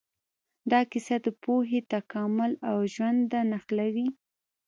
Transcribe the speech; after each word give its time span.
دا 0.71 0.79
کیسه 0.91 1.15
د 1.25 1.27
پوهې، 1.43 1.79
تکامل 1.93 2.51
او 2.69 2.77
ژونده 2.93 3.39
نښلوي. 3.51 4.07